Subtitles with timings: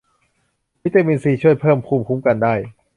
[0.83, 2.53] วิตามินซีช่วยเพิ่มภูมิคุ้มกันได้